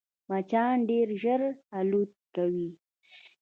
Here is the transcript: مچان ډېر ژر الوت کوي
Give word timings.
مچان 0.29 0.75
ډېر 0.89 1.07
ژر 1.21 1.41
الوت 1.77 2.11
کوي 2.35 2.69